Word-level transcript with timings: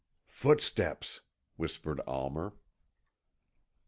"Footsteps!" 0.29 1.21
whispered 1.57 1.99
Almer. 2.07 2.53